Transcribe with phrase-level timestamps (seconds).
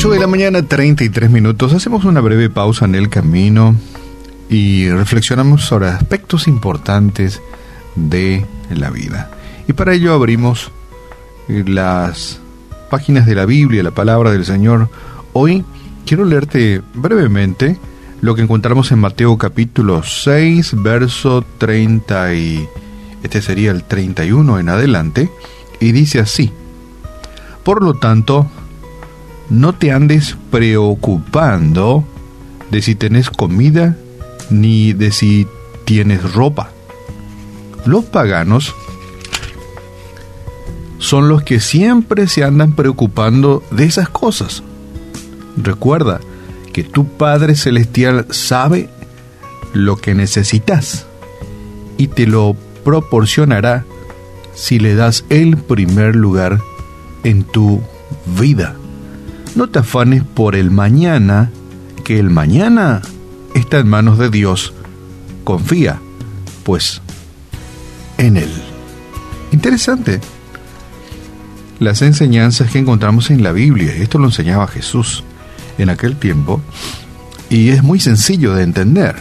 [0.00, 1.74] 8 de la mañana, 33 minutos.
[1.74, 3.76] Hacemos una breve pausa en el camino
[4.48, 7.42] y reflexionamos sobre aspectos importantes
[7.96, 9.30] de la vida.
[9.68, 10.70] Y para ello abrimos
[11.48, 12.40] las
[12.88, 14.88] páginas de la Biblia, la palabra del Señor.
[15.34, 15.66] Hoy
[16.06, 17.78] quiero leerte brevemente
[18.22, 22.66] lo que encontramos en Mateo capítulo 6, verso 30 y
[23.22, 25.30] este sería el 31 en adelante,
[25.78, 26.50] y dice así:
[27.64, 28.50] Por lo tanto,
[29.50, 32.04] no te andes preocupando
[32.70, 33.96] de si tenés comida
[34.48, 35.46] ni de si
[35.84, 36.70] tienes ropa.
[37.84, 38.74] Los paganos
[40.98, 44.62] son los que siempre se andan preocupando de esas cosas.
[45.56, 46.20] Recuerda
[46.72, 48.88] que tu Padre Celestial sabe
[49.72, 51.06] lo que necesitas
[51.96, 52.54] y te lo
[52.84, 53.84] proporcionará
[54.54, 56.60] si le das el primer lugar
[57.24, 57.80] en tu
[58.38, 58.79] vida.
[59.54, 61.50] No te afanes por el mañana,
[62.04, 63.02] que el mañana
[63.54, 64.72] está en manos de Dios.
[65.44, 66.00] Confía,
[66.62, 67.02] pues,
[68.18, 68.50] en Él.
[69.52, 70.20] Interesante.
[71.78, 75.24] Las enseñanzas que encontramos en la Biblia, esto lo enseñaba Jesús
[75.78, 76.60] en aquel tiempo,
[77.48, 79.16] y es muy sencillo de entender.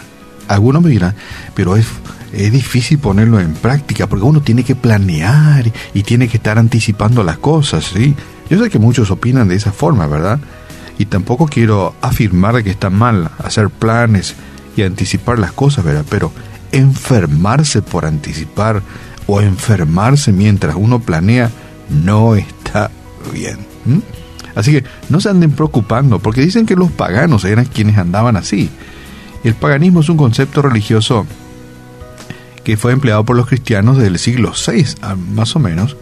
[0.47, 1.16] Algunos me dirán,
[1.55, 1.88] pero es,
[2.33, 7.23] es difícil ponerlo en práctica, porque uno tiene que planear y tiene que estar anticipando
[7.23, 8.16] las cosas, ¿sí?
[8.50, 10.39] Yo sé que muchos opinan de esa forma, ¿verdad?
[10.97, 14.36] Y tampoco quiero afirmar que está mal hacer planes
[14.75, 16.06] y anticipar las cosas, ¿verdad?
[16.09, 16.31] Pero
[16.72, 18.81] enfermarse por anticipar
[19.28, 21.52] o enfermarse mientras uno planea
[21.89, 22.91] no está
[23.33, 23.58] bien.
[24.56, 28.69] Así que no se anden preocupando, porque dicen que los paganos eran quienes andaban así.
[29.44, 31.25] El paganismo es un concepto religioso
[32.63, 34.86] que fue empleado por los cristianos del siglo VI,
[35.34, 35.95] más o menos,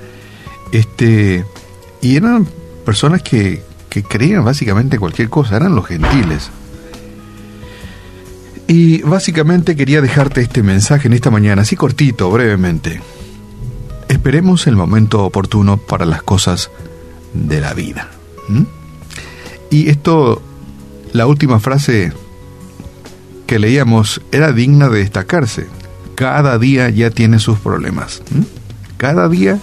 [0.72, 1.46] este,
[2.08, 2.48] y eran
[2.86, 6.50] personas que, que creían básicamente cualquier cosa, eran los gentiles.
[8.66, 13.02] Y básicamente quería dejarte este mensaje en esta mañana, así cortito, brevemente.
[14.08, 16.72] Esperemos el momento oportuno para las cosas
[17.34, 18.10] de la vida.
[19.70, 20.42] Y esto,
[21.12, 22.14] la última frase
[23.48, 25.68] que leíamos era digna de destacarse.
[26.16, 28.22] Cada día ya tiene sus problemas.
[28.96, 29.60] Cada día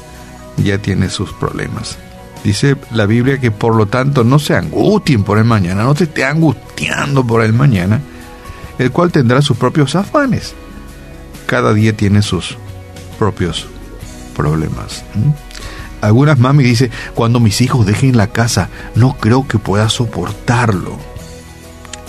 [0.59, 1.97] ya tiene sus problemas.
[2.45, 6.05] Dice la Biblia que por lo tanto no se angustien por el mañana, no te
[6.05, 8.03] esté angustiando por el mañana,
[8.79, 10.55] el cual tendrá sus propios afanes.
[11.47, 12.59] Cada día tiene sus
[13.19, 13.67] propios
[14.37, 15.05] problemas.
[16.03, 20.99] Algunas mami dice, cuando mis hijos dejen la casa, no creo que pueda soportarlo.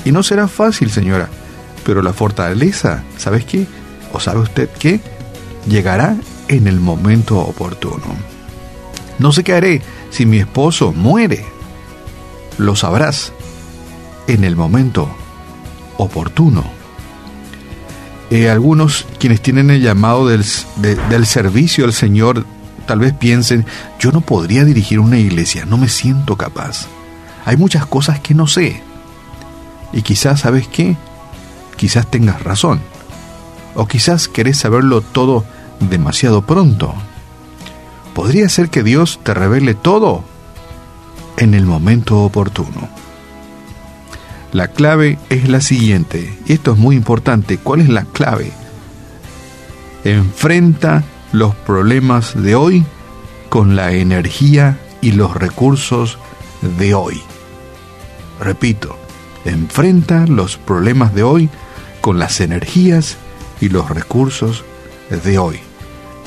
[0.03, 1.29] Y no será fácil, señora,
[1.85, 3.67] pero la fortaleza, ¿sabes qué?
[4.11, 4.99] ¿O sabe usted qué?
[5.65, 6.17] Llegará
[6.49, 8.34] en el momento oportuno.
[9.19, 11.45] No sé qué haré si mi esposo muere.
[12.57, 13.33] Lo sabrás
[14.27, 15.09] en el momento
[15.97, 16.63] oportuno.
[18.31, 20.43] Eh, algunos quienes tienen el llamado del,
[21.09, 22.45] del servicio al Señor
[22.85, 23.65] tal vez piensen,
[23.99, 26.87] yo no podría dirigir una iglesia, no me siento capaz.
[27.45, 28.81] Hay muchas cosas que no sé.
[29.93, 30.95] Y quizás, ¿sabes qué?
[31.77, 32.81] Quizás tengas razón.
[33.75, 35.45] O quizás querés saberlo todo
[35.79, 36.93] demasiado pronto.
[38.15, 40.23] Podría ser que Dios te revele todo
[41.35, 42.87] en el momento oportuno.
[44.53, 47.57] La clave es la siguiente, y esto es muy importante.
[47.57, 48.53] ¿Cuál es la clave?
[50.05, 52.85] Enfrenta los problemas de hoy
[53.49, 56.17] con la energía y los recursos
[56.77, 57.21] de hoy.
[58.39, 58.97] Repito,
[59.43, 61.49] enfrenta los problemas de hoy
[61.99, 63.17] con las energías
[63.59, 64.63] y los recursos
[65.09, 65.64] de hoy.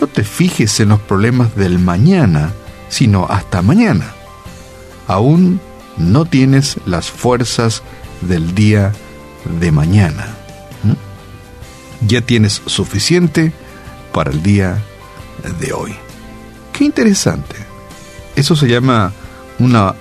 [0.00, 2.52] No te fijes en los problemas del mañana,
[2.88, 4.12] sino hasta mañana.
[5.06, 5.60] Aún
[5.96, 7.82] no tienes las fuerzas
[8.20, 8.92] del día
[9.60, 10.36] de mañana.
[12.06, 13.52] Ya tienes suficiente
[14.12, 14.82] para el día
[15.60, 15.96] de hoy.
[16.72, 17.56] Qué interesante.
[18.36, 19.12] Eso se llama
[19.58, 19.94] una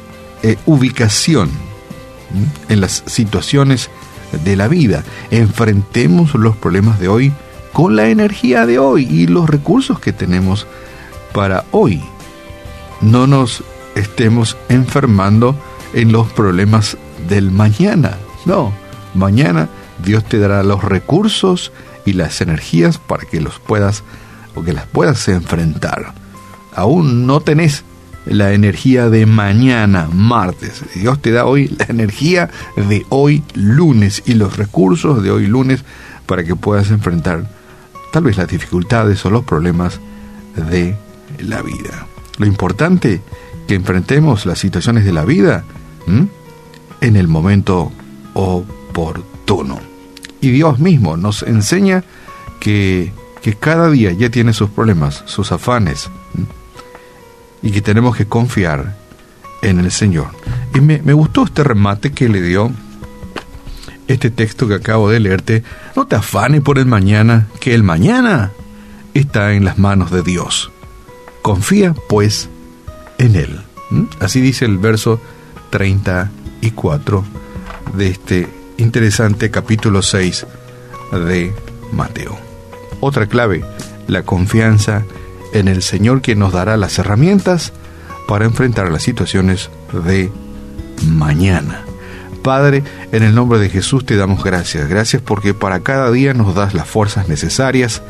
[0.43, 1.50] eh, ubicación
[2.69, 3.89] en las situaciones
[4.43, 5.03] de la vida.
[5.31, 7.33] Enfrentemos los problemas de hoy
[7.77, 10.65] con la energía de hoy y los recursos que tenemos
[11.31, 12.01] para hoy.
[13.01, 13.63] No nos
[13.94, 15.56] estemos enfermando
[15.94, 16.97] en los problemas
[17.29, 18.18] del mañana.
[18.45, 18.74] No,
[19.13, 19.69] mañana
[20.03, 21.71] Dios te dará los recursos
[22.03, 24.03] y las energías para que los puedas
[24.56, 26.15] o que las puedas enfrentar.
[26.74, 27.83] Aún no tenés
[28.25, 30.81] la energía de mañana, martes.
[30.95, 35.83] Dios te da hoy la energía de hoy, lunes, y los recursos de hoy, lunes,
[36.25, 37.56] para que puedas enfrentar
[38.17, 39.99] tal vez las dificultades o los problemas
[40.55, 40.95] de
[41.37, 42.07] la vida.
[42.39, 43.21] Lo importante
[43.67, 45.63] que enfrentemos las situaciones de la vida
[46.07, 47.91] en el momento
[48.33, 49.79] oportuno.
[50.41, 52.03] Y Dios mismo nos enseña
[52.59, 56.09] que, que cada día ya tiene sus problemas, sus afanes,
[57.61, 58.97] y que tenemos que confiar
[59.61, 60.29] en el Señor.
[60.73, 62.71] Y me, me gustó este remate que le dio
[64.07, 65.63] este texto que acabo de leerte.
[65.95, 68.51] No te afanes por el mañana, que el mañana
[69.13, 70.71] está en las manos de Dios.
[71.42, 72.50] Confía, pues,
[73.18, 73.62] en Él.
[73.89, 74.04] ¿Mm?
[74.19, 75.19] Así dice el verso
[75.69, 77.24] 34
[77.95, 80.45] de este interesante capítulo 6
[81.12, 81.53] de
[81.92, 82.38] Mateo.
[83.00, 83.63] Otra clave,
[84.07, 85.03] la confianza
[85.53, 87.74] en el Señor que nos dará las herramientas
[88.27, 89.69] para enfrentar las situaciones
[90.06, 90.31] de
[91.06, 91.87] mañana.
[92.47, 94.88] Padre, en el nombre de Jesús te damos gracias.
[94.88, 98.01] Gracias porque para cada día nos das las fuerzas necesarias,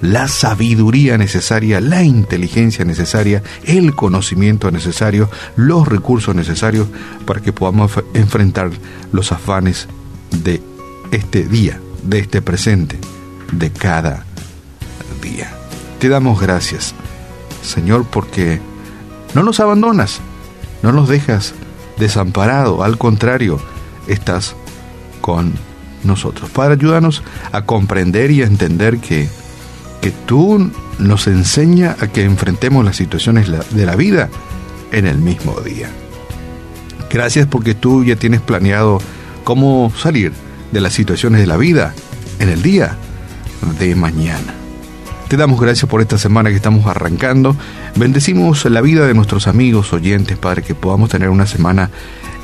[0.00, 6.88] la sabiduría necesaria, la inteligencia necesaria, el conocimiento necesario, los recursos necesarios
[7.26, 8.70] para que podamos enfrentar
[9.12, 9.88] los afanes
[10.42, 10.62] de
[11.10, 12.98] este día, de este presente,
[13.52, 14.24] de cada
[15.20, 15.52] día.
[15.98, 16.94] Te damos gracias,
[17.60, 18.58] Señor, porque
[19.34, 20.20] no nos abandonas,
[20.82, 21.52] no nos dejas
[21.98, 23.60] desamparado, al contrario,
[24.08, 24.54] estás
[25.20, 25.52] con
[26.04, 26.50] nosotros.
[26.50, 27.22] Padre, ayúdanos
[27.52, 29.28] a comprender y a entender que
[30.02, 34.28] que tú nos enseña a que enfrentemos las situaciones de la vida
[34.90, 35.88] en el mismo día.
[37.08, 39.00] Gracias porque tú ya tienes planeado
[39.44, 40.32] cómo salir
[40.72, 41.94] de las situaciones de la vida
[42.40, 42.96] en el día
[43.78, 44.54] de mañana.
[45.28, 47.56] Te damos gracias por esta semana que estamos arrancando.
[47.94, 51.90] Bendecimos la vida de nuestros amigos oyentes, Padre, que podamos tener una semana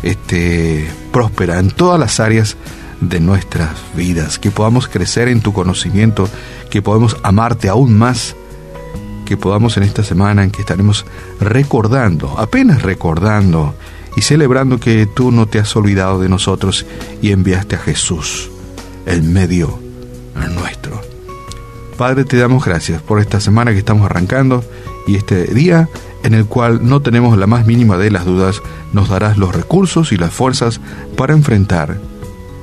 [0.03, 2.57] este, próspera en todas las áreas
[3.01, 6.29] de nuestras vidas, que podamos crecer en tu conocimiento,
[6.71, 8.35] que podamos amarte aún más,
[9.25, 11.07] que podamos en esta semana en que estaremos
[11.41, 13.75] recordando, apenas recordando
[14.17, 16.87] y celebrando que tú no te has olvidado de nosotros
[17.23, 18.51] y enviaste a Jesús,
[19.07, 19.79] el medio
[20.47, 21.01] nuestro.
[21.97, 24.65] Padre, te damos gracias por esta semana que estamos arrancando
[25.09, 25.89] y este día
[26.23, 28.63] en el cual no tenemos la más mínima de las dudas,
[28.93, 30.81] nos darás los recursos y las fuerzas
[31.17, 31.99] para enfrentar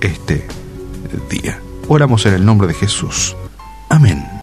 [0.02, 0.46] este
[1.30, 1.60] día.
[1.88, 3.36] Oramos en el nombre de Jesús.
[3.90, 4.25] Amén.